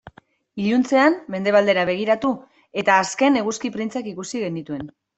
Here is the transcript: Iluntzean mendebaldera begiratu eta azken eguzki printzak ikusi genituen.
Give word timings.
Iluntzean 0.63 1.17
mendebaldera 1.35 1.85
begiratu 1.91 2.33
eta 2.85 2.99
azken 3.05 3.41
eguzki 3.45 3.75
printzak 3.79 4.15
ikusi 4.17 4.47
genituen. 4.49 4.95